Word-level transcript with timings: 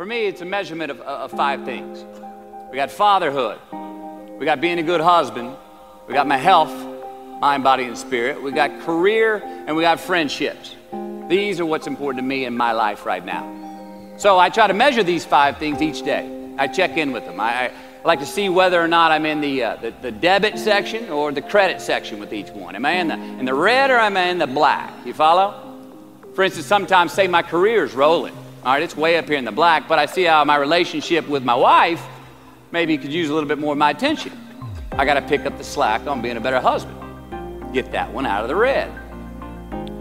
For 0.00 0.06
me, 0.06 0.24
it's 0.24 0.40
a 0.40 0.46
measurement 0.46 0.90
of, 0.90 1.02
of 1.02 1.30
five 1.30 1.62
things. 1.66 2.06
We 2.70 2.76
got 2.76 2.90
fatherhood, 2.90 3.58
we 4.38 4.46
got 4.46 4.58
being 4.58 4.78
a 4.78 4.82
good 4.82 5.02
husband, 5.02 5.54
we 6.08 6.14
got 6.14 6.26
my 6.26 6.38
health, 6.38 6.72
mind, 7.38 7.62
body, 7.62 7.84
and 7.84 7.98
spirit, 7.98 8.42
we 8.42 8.50
got 8.50 8.80
career, 8.80 9.42
and 9.44 9.76
we 9.76 9.82
got 9.82 10.00
friendships. 10.00 10.74
These 11.28 11.60
are 11.60 11.66
what's 11.66 11.86
important 11.86 12.22
to 12.22 12.26
me 12.26 12.46
in 12.46 12.56
my 12.56 12.72
life 12.72 13.04
right 13.04 13.22
now. 13.22 14.14
So 14.16 14.38
I 14.38 14.48
try 14.48 14.68
to 14.68 14.72
measure 14.72 15.02
these 15.02 15.26
five 15.26 15.58
things 15.58 15.82
each 15.82 16.02
day. 16.02 16.54
I 16.56 16.66
check 16.66 16.96
in 16.96 17.12
with 17.12 17.26
them. 17.26 17.38
I, 17.38 17.66
I 17.66 17.72
like 18.02 18.20
to 18.20 18.26
see 18.26 18.48
whether 18.48 18.80
or 18.80 18.88
not 18.88 19.12
I'm 19.12 19.26
in 19.26 19.42
the, 19.42 19.64
uh, 19.64 19.76
the, 19.76 19.90
the, 20.00 20.10
debit 20.10 20.58
section 20.58 21.10
or 21.10 21.30
the 21.30 21.42
credit 21.42 21.78
section 21.78 22.20
with 22.20 22.32
each 22.32 22.48
one. 22.48 22.74
Am 22.74 22.86
I 22.86 22.92
in 22.92 23.08
the, 23.08 23.16
in 23.16 23.44
the 23.44 23.52
red 23.52 23.90
or 23.90 23.98
am 23.98 24.16
I 24.16 24.28
in 24.28 24.38
the 24.38 24.46
black? 24.46 24.94
You 25.04 25.12
follow? 25.12 25.78
For 26.32 26.42
instance, 26.42 26.64
sometimes 26.64 27.12
say 27.12 27.26
my 27.28 27.42
career's 27.42 27.92
rolling. 27.92 28.34
All 28.62 28.74
right, 28.74 28.82
it's 28.82 28.94
way 28.94 29.16
up 29.16 29.26
here 29.26 29.38
in 29.38 29.46
the 29.46 29.52
black, 29.52 29.88
but 29.88 29.98
I 29.98 30.04
see 30.04 30.24
how 30.24 30.44
my 30.44 30.56
relationship 30.56 31.26
with 31.26 31.42
my 31.42 31.54
wife 31.54 32.04
maybe 32.72 32.98
could 32.98 33.10
use 33.10 33.30
a 33.30 33.32
little 33.32 33.48
bit 33.48 33.58
more 33.58 33.72
of 33.72 33.78
my 33.78 33.88
attention. 33.88 34.32
I 34.92 35.06
got 35.06 35.14
to 35.14 35.22
pick 35.22 35.46
up 35.46 35.56
the 35.56 35.64
slack 35.64 36.06
on 36.06 36.20
being 36.20 36.36
a 36.36 36.42
better 36.42 36.60
husband. 36.60 37.72
Get 37.72 37.90
that 37.92 38.12
one 38.12 38.26
out 38.26 38.42
of 38.42 38.48
the 38.48 38.54
red. 38.54 38.92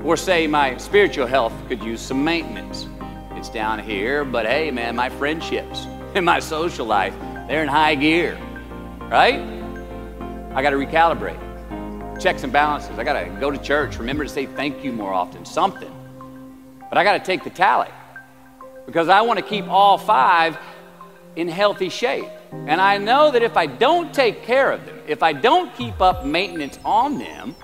Or 0.04 0.18
say 0.18 0.46
my 0.46 0.76
spiritual 0.76 1.26
health 1.26 1.54
could 1.70 1.82
use 1.82 2.02
some 2.02 2.22
maintenance. 2.22 2.86
It's 3.32 3.48
down 3.48 3.80
here, 3.80 4.26
but 4.26 4.46
hey, 4.46 4.72
man, 4.72 4.94
my 4.94 5.08
friendships 5.08 5.86
and 6.14 6.26
my 6.26 6.42
social 6.42 6.86
life, 6.86 7.14
they're 7.48 7.64
in 7.64 7.70
high 7.70 7.96
gear, 7.96 8.38
right? 9.10 9.40
I 10.54 10.62
got 10.62 10.72
to 10.72 10.76
recalibrate. 10.76 11.40
Checks 12.22 12.44
and 12.44 12.52
balances. 12.52 13.00
I 13.00 13.06
got 13.06 13.14
to 13.14 13.30
go 13.40 13.52
to 13.52 13.58
church. 13.58 13.98
Remember 14.00 14.26
to 14.26 14.30
say 14.30 14.48
thank 14.48 14.84
you 14.84 14.92
more 14.92 15.14
often, 15.14 15.46
something. 15.46 15.90
But 16.90 16.98
I 16.98 17.06
got 17.06 17.14
to 17.14 17.24
take 17.24 17.46
the 17.46 17.52
tally 17.52 17.88
because 18.90 19.08
I 19.08 19.22
want 19.22 19.38
to 19.38 19.46
keep 19.46 19.68
all 19.68 20.00
five 20.00 20.58
in 21.36 21.48
healthy 21.48 21.90
shape. 21.90 22.26
And 22.52 22.82
I 22.82 22.98
know 22.98 23.30
that 23.30 23.44
if 23.44 23.56
I 23.56 23.68
don't 23.68 24.12
take 24.12 24.42
care 24.42 24.72
of 24.72 24.84
them, 24.84 25.00
if 25.08 25.22
I 25.22 25.32
don't 25.32 25.72
keep 25.76 26.02
up 26.02 26.26
maintenance 26.26 26.80
on 26.84 27.20
them, 27.20 27.56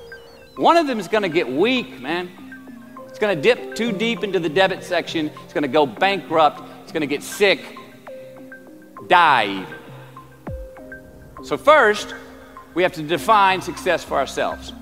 one 0.55 0.77
of 0.77 0.85
them 0.85 0.99
is 0.99 1.07
going 1.07 1.23
to 1.23 1.29
get 1.29 1.51
weak, 1.51 1.99
man. 1.99 2.29
It's 3.07 3.17
going 3.17 3.35
to 3.35 3.41
dip 3.41 3.73
too 3.73 3.91
deep 3.91 4.23
into 4.23 4.39
the 4.39 4.49
debit 4.49 4.83
section. 4.83 5.31
It's 5.45 5.53
going 5.53 5.63
to 5.63 5.67
go 5.67 5.87
bankrupt. 5.87 6.61
It's 6.83 6.91
going 6.91 7.01
to 7.01 7.07
get 7.07 7.23
sick, 7.23 7.59
die 9.07 9.47
even. 9.47 9.75
So, 11.43 11.57
first, 11.57 12.13
we 12.75 12.83
have 12.83 12.93
to 12.93 13.01
define 13.01 13.63
success 13.63 14.03
for 14.03 14.17
ourselves. 14.17 14.73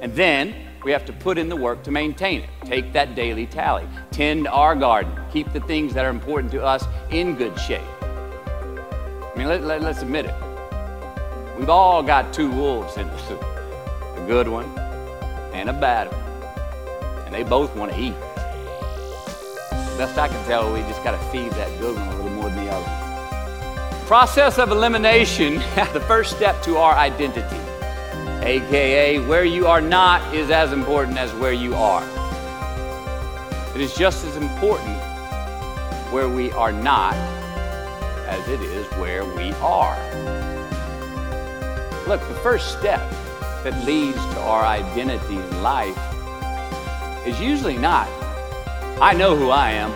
And 0.00 0.14
then 0.14 0.54
we 0.84 0.92
have 0.92 1.04
to 1.06 1.12
put 1.12 1.36
in 1.36 1.48
the 1.48 1.56
work 1.56 1.82
to 1.82 1.90
maintain 1.90 2.42
it. 2.42 2.50
Take 2.64 2.92
that 2.92 3.16
daily 3.16 3.46
tally. 3.46 3.88
Tend 4.20 4.46
our 4.48 4.76
garden. 4.76 5.18
Keep 5.32 5.54
the 5.54 5.60
things 5.60 5.94
that 5.94 6.04
are 6.04 6.10
important 6.10 6.52
to 6.52 6.62
us 6.62 6.84
in 7.08 7.36
good 7.36 7.58
shape. 7.58 7.80
I 8.02 9.32
mean, 9.34 9.48
let, 9.48 9.62
let, 9.62 9.80
let's 9.80 10.02
admit 10.02 10.26
it. 10.26 10.34
We've 11.58 11.70
all 11.70 12.02
got 12.02 12.30
two 12.30 12.50
wolves 12.50 12.98
in 12.98 13.08
us 13.08 13.30
a 13.30 14.24
good 14.26 14.46
one 14.46 14.66
and 15.54 15.70
a 15.70 15.72
bad 15.72 16.12
one. 16.12 17.24
And 17.24 17.34
they 17.34 17.44
both 17.44 17.74
want 17.74 17.92
to 17.92 17.98
eat. 17.98 18.12
Best 19.96 20.18
I 20.18 20.28
can 20.28 20.46
tell, 20.46 20.70
we 20.70 20.80
just 20.80 21.02
got 21.02 21.12
to 21.12 21.30
feed 21.30 21.50
that 21.52 21.70
good 21.78 21.96
one 21.96 22.06
a 22.08 22.16
little 22.16 22.30
more 22.32 22.50
than 22.50 22.66
the 22.66 22.70
other. 22.70 24.06
Process 24.06 24.58
of 24.58 24.70
elimination, 24.70 25.54
the 25.94 26.04
first 26.06 26.36
step 26.36 26.62
to 26.64 26.76
our 26.76 26.94
identity 26.94 27.56
aka 28.42 29.18
where 29.20 29.44
you 29.44 29.66
are 29.66 29.80
not 29.80 30.34
is 30.34 30.50
as 30.50 30.74
important 30.74 31.16
as 31.16 31.32
where 31.36 31.54
you 31.54 31.74
are. 31.74 32.19
It 33.80 33.84
is 33.84 33.94
just 33.94 34.26
as 34.26 34.36
important 34.36 34.98
where 36.12 36.28
we 36.28 36.52
are 36.52 36.70
not 36.70 37.14
as 38.28 38.46
it 38.46 38.60
is 38.60 38.86
where 38.98 39.24
we 39.24 39.52
are. 39.54 39.96
Look, 42.06 42.20
the 42.28 42.38
first 42.42 42.78
step 42.78 43.00
that 43.64 43.82
leads 43.86 44.18
to 44.18 44.40
our 44.40 44.66
identity 44.66 45.36
in 45.36 45.62
life 45.62 45.96
is 47.26 47.40
usually 47.40 47.78
not, 47.78 48.06
I 49.00 49.14
know 49.14 49.34
who 49.34 49.48
I 49.48 49.70
am, 49.70 49.94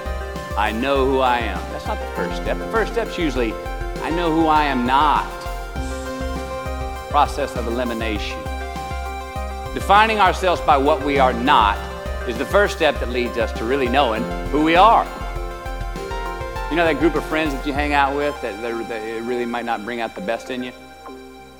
I 0.56 0.72
know 0.72 1.04
who 1.04 1.18
I 1.18 1.40
am. 1.40 1.58
That's 1.70 1.86
not 1.86 2.00
the 2.00 2.16
first 2.16 2.40
step. 2.40 2.56
The 2.56 2.68
first 2.68 2.92
step 2.92 3.08
is 3.08 3.18
usually, 3.18 3.52
I 4.02 4.08
know 4.08 4.34
who 4.34 4.46
I 4.46 4.64
am 4.64 4.86
not 4.86 5.30
process 7.10 7.54
of 7.54 7.66
elimination. 7.66 8.42
Defining 9.74 10.20
ourselves 10.20 10.62
by 10.62 10.78
what 10.78 11.04
we 11.04 11.18
are 11.18 11.34
not 11.34 11.93
is 12.28 12.38
the 12.38 12.46
first 12.46 12.74
step 12.74 12.98
that 13.00 13.10
leads 13.10 13.36
us 13.36 13.52
to 13.52 13.64
really 13.64 13.88
knowing 13.88 14.22
who 14.48 14.64
we 14.64 14.76
are. 14.76 15.04
You 16.70 16.76
know 16.76 16.86
that 16.86 16.98
group 16.98 17.14
of 17.14 17.24
friends 17.26 17.52
that 17.52 17.66
you 17.66 17.74
hang 17.74 17.92
out 17.92 18.16
with 18.16 18.40
that, 18.40 18.60
that 18.62 19.22
really 19.22 19.44
might 19.44 19.66
not 19.66 19.84
bring 19.84 20.00
out 20.00 20.14
the 20.14 20.22
best 20.22 20.50
in 20.50 20.62
you? 20.62 20.72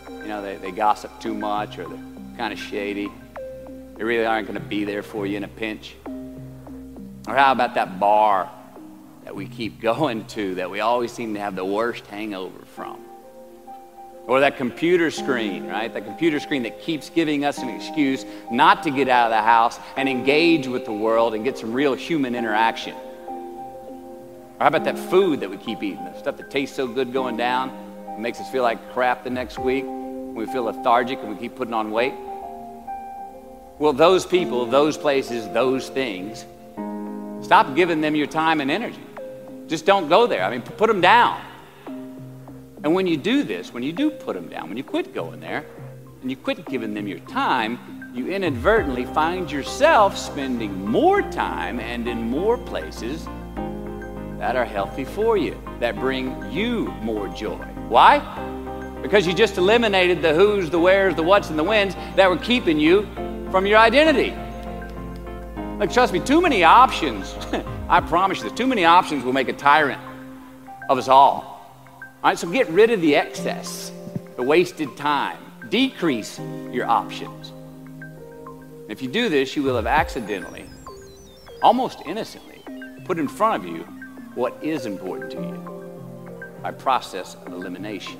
You 0.09 0.29
know, 0.29 0.41
they, 0.41 0.57
they 0.57 0.71
gossip 0.71 1.21
too 1.21 1.35
much 1.35 1.79
or 1.79 1.87
they're 1.87 2.03
kind 2.39 2.53
of 2.53 2.59
shady. 2.59 3.11
They 3.97 4.05
really 4.05 4.25
aren't 4.25 4.49
going 4.49 4.59
to 4.59 4.67
be 4.67 4.85
there 4.85 5.03
for 5.03 5.27
you 5.27 5.37
in 5.37 5.45
a 5.45 5.49
pinch. 5.49 5.97
Or 7.29 7.35
how 7.35 7.53
about 7.53 7.75
that 7.75 8.01
bar 8.01 8.51
that 9.25 9.37
we 9.37 9.47
keep 9.47 9.81
going 9.83 10.25
to 10.29 10.55
that 10.55 10.71
we 10.71 10.81
always 10.81 11.13
seem 11.13 11.35
to 11.35 11.41
have 11.41 11.57
the 11.57 11.65
worst 11.65 12.07
hangover 12.07 12.65
from? 12.65 13.05
Or 14.27 14.41
that 14.41 14.57
computer 14.57 15.11
screen, 15.11 15.67
right? 15.67 15.93
That 15.93 16.07
computer 16.07 16.41
screen 16.41 16.63
that 16.63 16.81
keeps 16.81 17.11
giving 17.11 17.45
us 17.45 17.59
an 17.59 17.69
excuse 17.69 18.25
not 18.51 18.83
to 18.85 18.91
get 18.91 19.09
out 19.09 19.27
of 19.27 19.31
the 19.33 19.43
house 19.43 19.79
and 19.97 20.09
engage 20.09 20.67
with 20.67 20.87
the 20.87 20.93
world 20.93 21.35
and 21.35 21.45
get 21.45 21.59
some 21.59 21.73
real 21.73 21.95
human 21.95 22.35
interaction. 22.35 22.95
Or 22.95 24.61
how 24.61 24.69
about 24.69 24.85
that 24.85 24.99
food 24.99 25.41
that 25.41 25.51
we 25.51 25.59
keep 25.59 25.83
eating? 25.83 26.05
The 26.05 26.19
stuff 26.19 26.39
that 26.39 26.51
tastes 26.51 26.75
so 26.75 26.87
good 26.87 27.13
going 27.13 27.37
down, 27.37 27.71
makes 28.19 28.41
us 28.41 28.51
feel 28.51 28.63
like 28.63 28.93
crap 28.93 29.25
the 29.25 29.31
next 29.31 29.59
week. 29.59 29.85
We 29.87 30.47
feel 30.47 30.65
lethargic 30.65 31.19
and 31.19 31.29
we 31.29 31.37
keep 31.37 31.57
putting 31.57 31.75
on 31.75 31.91
weight. 31.91 32.15
Well, 33.79 33.93
those 33.93 34.25
people, 34.25 34.67
those 34.67 34.97
places, 34.97 35.49
those 35.49 35.89
things, 35.89 36.47
stop 37.43 37.75
giving 37.75 38.01
them 38.01 38.15
your 38.15 38.29
time 38.29 38.61
and 38.61 38.71
energy. 38.71 39.03
Just 39.67 39.85
don't 39.85 40.09
go 40.09 40.27
there. 40.27 40.45
I 40.45 40.51
mean, 40.51 40.63
put 40.63 40.87
them 40.87 41.01
down. 41.01 41.41
And 42.85 42.95
when 42.95 43.07
you 43.07 43.17
do 43.17 43.45
this, 43.45 43.73
when 43.73 43.83
you 43.83 43.95
do 43.95 44.11
put 44.11 44.35
them 44.35 44.47
down, 44.47 44.69
when 44.69 44.77
you 44.77 44.85
quit 44.85 45.15
going 45.15 45.41
there, 45.41 45.65
and 46.21 46.31
you 46.31 46.37
quit 46.37 46.67
giving 46.67 46.93
them 46.93 47.09
your 47.09 47.19
time, 47.21 48.13
you 48.15 48.29
inadvertently 48.29 49.07
find 49.07 49.51
yourself 49.51 50.19
spending 50.19 50.85
more 50.85 51.23
time 51.23 51.81
and 51.81 52.07
in 52.07 52.29
more 52.29 52.59
places 52.59 53.25
that 54.39 54.55
are 54.55 54.67
healthy 54.67 55.07
for 55.07 55.39
you, 55.39 55.59
that 55.81 55.97
bring 55.97 56.53
you 56.53 56.89
more 57.01 57.27
joy. 57.29 57.57
Why? 57.89 58.19
Because 59.01 59.27
you 59.27 59.33
just 59.33 59.57
eliminated 59.57 60.21
the 60.21 60.35
who's, 60.35 60.69
the 60.69 60.79
where's, 60.79 61.15
the 61.15 61.23
what's, 61.23 61.49
and 61.49 61.59
the 61.59 61.65
when's 61.65 61.95
that 62.17 62.29
were 62.29 62.37
keeping 62.37 62.79
you 62.79 63.09
from 63.51 63.65
your 63.65 63.79
identity. 63.79 64.31
Like, 65.79 65.91
trust 65.91 66.13
me, 66.13 66.21
too 66.21 66.43
many 66.43 66.65
options, 66.65 67.35
I 67.89 68.03
promise 68.03 68.43
you 68.43 68.51
too 68.51 68.67
many 68.67 68.85
options 68.85 69.25
will 69.25 69.33
make 69.33 69.49
a 69.49 69.55
tyrant 69.55 70.03
of 70.91 70.99
us 70.99 71.09
all. 71.09 71.54
All 72.25 72.31
right, 72.31 72.39
so 72.39 72.49
get 72.49 72.71
rid 72.71 72.91
of 72.91 73.03
the 73.03 73.17
excess, 73.17 73.93
the 74.37 74.43
wasted 74.43 74.97
time. 74.97 75.37
Decrease 75.69 76.39
your 76.73 76.87
options. 76.87 77.53
If 78.89 79.03
you 79.03 79.09
do 79.09 79.29
this, 79.29 79.55
you 79.55 79.63
will 79.63 79.77
have 79.77 79.87
accidentally, 79.87 80.65
almost 81.63 81.99
innocently, 82.07 82.63
put 83.05 83.19
in 83.19 83.29
front 83.29 83.63
of 83.63 83.71
you 83.71 83.83
what 84.35 84.57
is 84.65 84.87
important 84.87 85.33
to 85.33 85.37
you 85.37 86.01
by 86.63 86.71
process 86.71 87.35
of 87.45 87.53
elimination. 87.53 88.19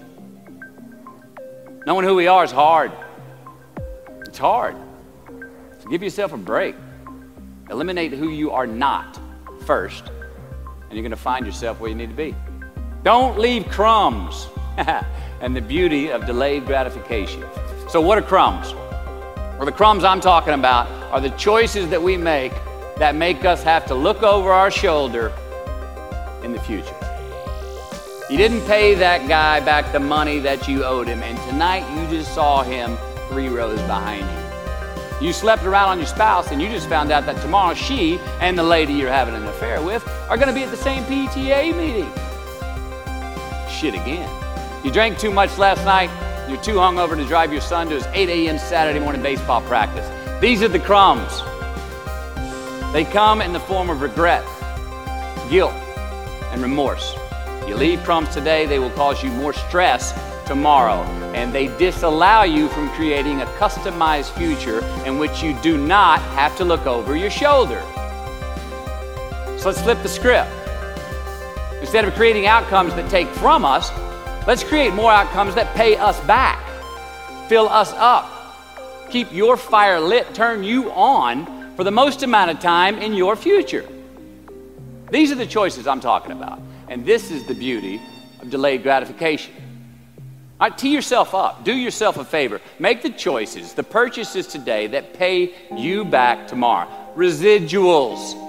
Knowing 1.87 2.05
who 2.05 2.15
we 2.15 2.27
are 2.27 2.45
is 2.45 2.53
hard. 2.53 2.93
It's 4.27 4.37
hard. 4.37 4.77
So 5.81 5.89
give 5.89 6.03
yourself 6.03 6.35
a 6.35 6.37
break. 6.37 6.77
Eliminate 7.71 8.13
who 8.13 8.29
you 8.29 8.51
are 8.51 8.67
not 8.67 9.19
first, 9.65 10.05
and 10.09 10.93
you're 10.93 11.01
going 11.01 11.11
to 11.11 11.17
find 11.17 11.47
yourself 11.47 11.81
where 11.81 11.89
you 11.89 11.97
need 11.97 12.11
to 12.11 12.15
be. 12.15 12.35
Don't 13.05 13.39
leave 13.39 13.69
crumbs. 13.69 14.49
and 15.41 15.55
the 15.55 15.61
beauty 15.61 16.11
of 16.11 16.25
delayed 16.25 16.65
gratification. 16.65 17.45
So, 17.89 18.01
what 18.01 18.17
are 18.17 18.23
crumbs? 18.23 18.73
Well, 18.73 19.67
the 19.67 19.73
crumbs 19.73 20.05
I'm 20.05 20.21
talking 20.21 20.55
about 20.55 20.89
are 21.13 21.21
the 21.21 21.31
choices 21.31 21.91
that 21.91 22.03
we 22.03 22.17
make 22.17 22.53
that 22.97 23.15
make 23.15 23.45
us 23.45 23.63
have 23.63 23.85
to 23.87 23.95
look 23.95 24.23
over 24.23 24.51
our 24.51 24.71
shoulder 24.71 25.33
in 26.43 26.53
the 26.53 26.61
future. 26.61 26.97
You 28.31 28.39
didn't 28.39 28.67
pay 28.67 28.95
that 28.95 29.29
guy 29.29 29.61
back 29.61 29.93
the 29.93 30.01
money 30.01 30.39
that 30.41 30.67
you 30.67 30.83
owed 30.83 31.07
him, 31.07 31.23
and 31.23 31.37
tonight 31.51 31.85
you 31.95 32.09
just 32.09 32.35
saw 32.35 32.63
him 32.63 32.97
three 33.29 33.49
rows 33.49 33.81
behind 33.83 34.25
you. 35.21 35.27
You 35.27 35.33
slept 35.35 35.65
around 35.65 35.91
on 35.91 35.99
your 35.99 36.07
spouse, 36.07 36.51
and 36.53 36.61
you 36.61 36.69
just 36.69 36.89
found 36.89 37.13
out 37.13 37.27
that 37.27 37.41
tomorrow 37.43 37.75
she 37.75 38.19
and 38.41 38.59
the 38.59 38.63
lady 38.63 38.95
you're 38.95 39.13
having 39.13 39.35
an 39.35 39.45
affair 39.45 39.83
with 39.83 40.09
are 40.31 40.37
going 40.37 40.49
to 40.49 40.55
be 40.55 40.63
at 40.63 40.71
the 40.71 40.77
same 40.77 41.05
PTA 41.05 41.77
meeting. 41.77 42.11
Shit 43.81 43.95
again. 43.95 44.31
You 44.85 44.93
drank 44.93 45.19
too 45.19 45.33
much 45.33 45.59
last 45.59 45.85
night, 45.85 46.09
you're 46.49 46.63
too 46.63 46.75
hungover 46.75 47.17
to 47.17 47.25
drive 47.25 47.53
your 47.53 47.61
son 47.61 47.89
to 47.89 47.95
his 47.95 48.07
8 48.13 48.29
a.m. 48.29 48.57
Saturday 48.57 49.01
morning 49.01 49.21
baseball 49.21 49.63
practice. 49.63 50.09
These 50.41 50.63
are 50.63 50.69
the 50.69 50.79
crumbs. 50.79 51.41
They 52.93 53.05
come 53.05 53.43
in 53.43 53.53
the 53.53 53.59
form 53.59 53.91
of 53.91 54.01
regret, 54.01 54.45
guilt, 55.51 55.73
and 56.53 56.63
remorse. 56.63 57.17
You 57.67 57.75
leave 57.75 58.05
crumbs 58.05 58.29
today, 58.29 58.65
they 58.65 58.79
will 58.79 58.91
cause 58.91 59.25
you 59.25 59.31
more 59.31 59.53
stress 59.53 60.13
tomorrow. 60.47 61.03
And 61.35 61.53
they 61.53 61.67
disallow 61.77 62.43
you 62.43 62.69
from 62.69 62.91
creating 62.91 63.41
a 63.41 63.47
customized 63.59 64.31
future 64.39 64.85
in 65.05 65.19
which 65.19 65.43
you 65.43 65.59
do 65.63 65.77
not 65.77 66.21
have 66.37 66.57
to 66.59 66.65
look 66.65 66.87
over 66.87 67.17
your 67.17 67.31
shoulder. 67.31 67.83
So 69.59 69.71
let's 69.71 69.83
flip 69.83 70.01
the 70.03 70.09
script. 70.09 70.64
Instead 71.81 72.05
of 72.05 72.15
creating 72.15 72.47
outcomes 72.47 72.95
that 72.95 73.11
take 73.11 73.29
from 73.29 73.65
us, 73.65 73.91
let's 74.47 74.65
create 74.65 74.95
more 74.95 75.13
outcomes 75.13 75.55
that 75.55 75.75
pay 75.75 75.97
us 75.97 76.19
back, 76.21 76.63
fill 77.49 77.69
us 77.69 77.93
up, 77.95 78.31
keep 79.11 79.33
your 79.33 79.57
fire 79.57 80.01
lit, 80.01 80.35
turn 80.35 80.65
you 80.65 80.91
on 80.93 81.75
for 81.77 81.85
the 81.85 81.91
most 81.91 82.23
amount 82.23 82.51
of 82.51 82.61
time 82.61 82.99
in 82.99 83.15
your 83.15 83.37
future. 83.37 83.87
These 85.11 85.31
are 85.31 85.37
the 85.37 85.47
choices 85.47 85.87
I'm 85.87 86.01
talking 86.01 86.33
about. 86.33 86.61
And 86.89 87.05
this 87.05 87.31
is 87.31 87.45
the 87.47 87.55
beauty 87.55 88.01
of 88.41 88.51
delayed 88.51 88.83
gratification. 88.83 89.55
All 90.61 90.69
right, 90.69 90.79
tee 90.79 90.93
yourself 90.93 91.35
up. 91.35 91.65
Do 91.65 91.73
yourself 91.73 92.17
a 92.17 92.25
favor. 92.25 92.61
Make 92.79 93.03
the 93.03 93.11
choices, 93.11 93.75
the 93.75 93.83
purchases 93.83 94.47
today 94.47 94.87
that 94.89 95.15
pay 95.15 95.55
you 95.77 96.05
back 96.05 96.47
tomorrow. 96.47 96.89
Residuals. 97.17 98.44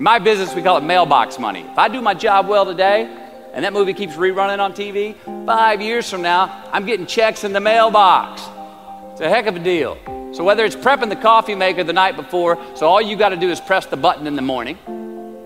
In 0.00 0.04
my 0.04 0.18
business, 0.18 0.54
we 0.54 0.62
call 0.62 0.78
it 0.78 0.80
mailbox 0.82 1.38
money. 1.38 1.60
If 1.60 1.76
I 1.76 1.88
do 1.88 2.00
my 2.00 2.14
job 2.14 2.48
well 2.48 2.64
today, 2.64 3.02
and 3.52 3.62
that 3.66 3.74
movie 3.74 3.92
keeps 3.92 4.14
rerunning 4.14 4.58
on 4.58 4.72
TV, 4.72 5.14
five 5.44 5.82
years 5.82 6.08
from 6.08 6.22
now, 6.22 6.64
I'm 6.72 6.86
getting 6.86 7.04
checks 7.04 7.44
in 7.44 7.52
the 7.52 7.60
mailbox. 7.60 8.40
It's 9.12 9.20
a 9.20 9.28
heck 9.28 9.44
of 9.44 9.56
a 9.56 9.58
deal. 9.58 9.98
So, 10.32 10.42
whether 10.42 10.64
it's 10.64 10.74
prepping 10.74 11.10
the 11.10 11.16
coffee 11.16 11.54
maker 11.54 11.84
the 11.84 11.92
night 11.92 12.16
before, 12.16 12.56
so 12.74 12.86
all 12.86 13.02
you 13.02 13.14
got 13.14 13.28
to 13.28 13.36
do 13.36 13.50
is 13.50 13.60
press 13.60 13.84
the 13.84 13.98
button 13.98 14.26
in 14.26 14.36
the 14.36 14.42
morning, 14.42 14.78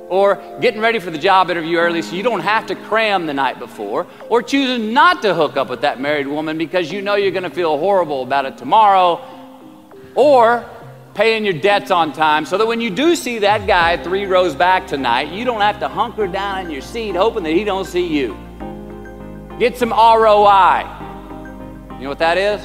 or 0.08 0.40
getting 0.60 0.80
ready 0.80 1.00
for 1.00 1.10
the 1.10 1.18
job 1.18 1.50
interview 1.50 1.78
early 1.78 2.00
so 2.00 2.14
you 2.14 2.22
don't 2.22 2.38
have 2.38 2.64
to 2.66 2.76
cram 2.76 3.26
the 3.26 3.34
night 3.34 3.58
before, 3.58 4.06
or 4.28 4.40
choosing 4.40 4.92
not 4.94 5.20
to 5.22 5.34
hook 5.34 5.56
up 5.56 5.68
with 5.68 5.80
that 5.80 6.00
married 6.00 6.28
woman 6.28 6.58
because 6.58 6.92
you 6.92 7.02
know 7.02 7.16
you're 7.16 7.32
going 7.32 7.42
to 7.42 7.50
feel 7.50 7.76
horrible 7.76 8.22
about 8.22 8.44
it 8.44 8.56
tomorrow, 8.56 9.20
or 10.14 10.64
paying 11.14 11.44
your 11.44 11.54
debts 11.54 11.90
on 11.90 12.12
time 12.12 12.44
so 12.44 12.58
that 12.58 12.66
when 12.66 12.80
you 12.80 12.90
do 12.90 13.14
see 13.14 13.38
that 13.38 13.66
guy 13.66 13.96
three 14.02 14.26
rows 14.26 14.54
back 14.54 14.86
tonight, 14.86 15.30
you 15.30 15.44
don't 15.44 15.60
have 15.60 15.78
to 15.78 15.88
hunker 15.88 16.26
down 16.26 16.66
in 16.66 16.70
your 16.70 16.80
seat 16.80 17.14
hoping 17.14 17.44
that 17.44 17.52
he 17.52 17.64
don't 17.64 17.86
see 17.86 18.06
you. 18.06 18.36
Get 19.58 19.78
some 19.78 19.90
ROI. 19.90 20.82
You 21.92 22.02
know 22.02 22.08
what 22.08 22.18
that 22.18 22.36
is? 22.36 22.60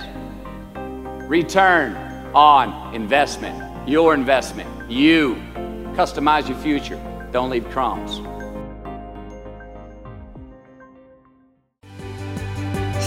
Return 1.29 1.95
on 2.33 2.95
investment. 2.95 3.87
Your 3.87 4.15
investment. 4.15 4.89
You. 4.89 5.35
Customize 5.93 6.49
your 6.49 6.57
future. 6.57 6.99
Don't 7.31 7.51
leave 7.51 7.69
crumbs. 7.69 8.21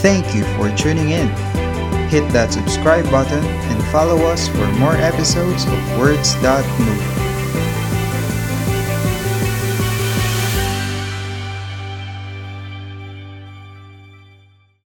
Thank 0.01 0.35
you 0.35 0.45
for 0.57 0.75
tuning 0.77 1.11
in. 1.11 1.62
Hit 2.13 2.29
that 2.35 2.53
subscribe 2.53 3.11
button 3.11 3.43
and 3.43 3.83
follow 3.85 4.27
us 4.27 4.47
for 4.47 4.67
more 4.73 4.93
episodes 4.93 5.65
of 5.65 5.99
Words 5.99 6.35
That 6.43 6.63
Move. 6.79 7.22